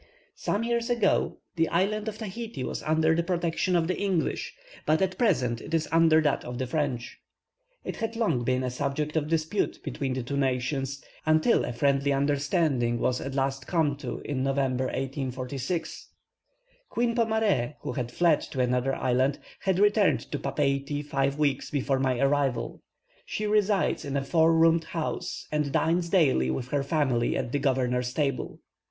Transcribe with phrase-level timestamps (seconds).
[0.33, 4.99] Some years ago the island of Tahiti was under the protection of the English, but
[4.99, 7.19] at present it is under that of the French.
[7.83, 12.13] It had long been a subject of dispute between the two nations, until a friendly
[12.13, 16.07] understanding was at last come to in November, 1846.
[16.89, 21.99] Queen Pomare, who had fled to another island, had returned to Papeiti five weeks before
[21.99, 22.81] my arrival.
[23.23, 27.59] She resides in a four roomed house, and dines daily, with her family, at the
[27.59, 28.57] governor's table.